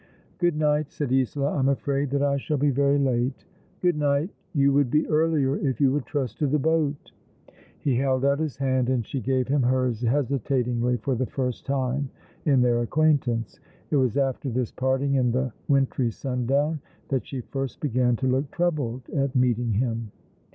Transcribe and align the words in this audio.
"Good 0.39 0.55
night," 0.55 0.91
said 0.91 1.13
Isola. 1.13 1.51
"I'm 1.55 1.69
afraid 1.69 2.09
that 2.09 2.23
I 2.23 2.37
shall 2.37 2.57
bo 2.57 2.71
very 2.71 2.97
late."" 2.97 3.45
Good 3.83 3.95
night. 3.99 4.31
You 4.51 4.73
would 4.73 4.89
be 4.89 5.05
earlier 5.07 5.57
if 5.57 5.79
you 5.79 5.91
would 5.91 6.07
trust 6.07 6.39
to 6.39 6.47
the 6.47 6.57
boat." 6.57 7.11
36 7.11 7.11
Ail 7.11 7.13
along 7.13 7.21
the 7.45 7.51
Rivei\ 7.51 7.83
He 7.83 7.95
held 7.99 8.25
out 8.25 8.39
his 8.39 8.57
hand, 8.57 8.89
and 8.89 9.05
she 9.05 9.19
gave 9.21 9.47
him 9.47 9.61
hers, 9.61 10.01
hesitatingly 10.01 10.97
for 10.97 11.13
the 11.13 11.27
first 11.27 11.67
time 11.67 12.09
in 12.45 12.61
their 12.63 12.81
acquaintance. 12.81 13.59
It 13.91 13.97
was 13.97 14.17
after 14.17 14.49
this 14.49 14.71
jDarting 14.71 15.17
in 15.19 15.33
the 15.33 15.53
wintry 15.67 16.09
sundown 16.09 16.81
that 17.09 17.27
she 17.27 17.41
first 17.41 17.79
began 17.79 18.15
to 18.15 18.27
look 18.27 18.49
troubled 18.49 19.07
at 19.11 19.35
meeting 19.35 19.73
him. 19.73 20.09